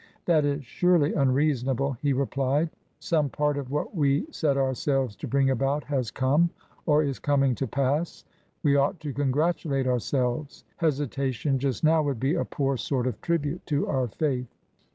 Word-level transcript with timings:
"That 0.25 0.45
is 0.45 0.65
surely 0.65 1.13
unreasonable," 1.13 1.95
he 2.01 2.11
replied;" 2.11 2.71
some 2.99 3.29
part 3.29 3.55
of 3.55 3.69
what 3.69 3.93
we 3.93 4.25
set 4.31 4.57
ourselves 4.57 5.15
to 5.17 5.27
bring 5.27 5.51
about 5.51 5.83
has 5.83 6.09
come, 6.09 6.49
or 6.87 7.03
is 7.03 7.19
coming, 7.19 7.53
to 7.53 7.67
pass. 7.67 8.23
We 8.63 8.75
ought 8.75 8.99
to 9.01 9.13
congratulate 9.13 9.85
ourselves. 9.85 10.63
Hesitation 10.77 11.59
just 11.59 11.83
now 11.83 12.01
would 12.01 12.19
be 12.19 12.33
a 12.33 12.45
poor 12.45 12.77
sort 12.77 13.05
of 13.05 13.21
tribute 13.21 13.63
to 13.67 13.85
our 13.85 14.07
faith." 14.07 14.47